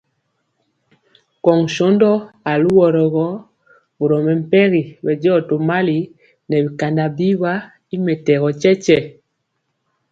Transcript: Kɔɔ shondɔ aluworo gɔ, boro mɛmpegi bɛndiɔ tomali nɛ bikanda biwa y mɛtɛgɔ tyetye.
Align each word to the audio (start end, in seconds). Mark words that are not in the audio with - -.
Kɔɔ 1.43 1.59
shondɔ 1.75 2.11
aluworo 2.51 3.03
gɔ, 3.13 3.25
boro 3.97 4.17
mɛmpegi 4.25 4.81
bɛndiɔ 5.03 5.35
tomali 5.47 5.97
nɛ 6.49 6.55
bikanda 6.65 7.05
biwa 7.17 7.53
y 7.93 7.95
mɛtɛgɔ 8.05 8.47
tyetye. 8.61 8.97